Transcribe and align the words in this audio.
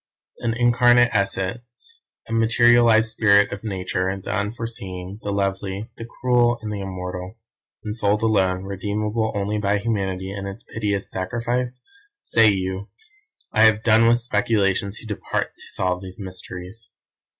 An 0.39 0.55
incarnate 0.55 1.11
essence, 1.13 1.99
a 2.27 2.33
materialised 2.33 3.11
spirit 3.11 3.51
of 3.51 3.63
Nature 3.63 4.19
the 4.19 4.35
unforeseeing, 4.35 5.19
the 5.21 5.29
lovely, 5.29 5.91
the 5.95 6.05
cruel 6.07 6.57
and 6.63 6.71
the 6.73 6.79
immortal; 6.81 7.37
ensouled 7.85 8.23
alone, 8.23 8.63
redeemable 8.63 9.31
only 9.35 9.59
by 9.59 9.77
Humanity 9.77 10.31
and 10.31 10.47
its 10.47 10.63
piteous 10.63 11.11
sacrifice? 11.11 11.79
Say 12.17 12.49
you! 12.49 12.89
I 13.51 13.61
have 13.65 13.83
done 13.83 14.07
with 14.07 14.17
speculations 14.17 14.97
who 14.97 15.05
depart 15.05 15.53
to 15.55 15.67
solve 15.75 16.01
these 16.01 16.19
mysteries. 16.19 16.89